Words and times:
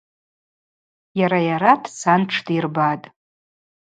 Йара-йара 1.19 1.73
дцан 1.81 2.21
тшдйырбатӏ. 2.27 3.05